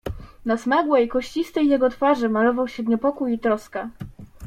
[0.45, 3.89] "Na smagłej, kościstej jego twarzy malował się niepokój i troska."